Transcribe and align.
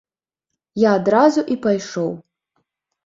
Я 0.85 0.89
адразу 1.01 1.45
і 1.57 1.61
пайшоў. 1.69 2.11